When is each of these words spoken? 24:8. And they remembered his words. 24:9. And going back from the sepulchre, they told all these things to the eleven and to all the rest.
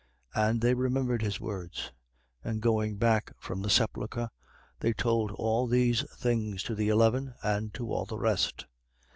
24:8. 0.35 0.49
And 0.49 0.61
they 0.61 0.73
remembered 0.73 1.21
his 1.21 1.39
words. 1.39 1.91
24:9. 2.43 2.49
And 2.51 2.61
going 2.63 2.95
back 2.95 3.33
from 3.37 3.61
the 3.61 3.69
sepulchre, 3.69 4.31
they 4.79 4.93
told 4.93 5.29
all 5.33 5.67
these 5.67 6.03
things 6.15 6.63
to 6.63 6.73
the 6.73 6.89
eleven 6.89 7.35
and 7.43 7.71
to 7.75 7.93
all 7.93 8.05
the 8.05 8.17
rest. 8.17 8.65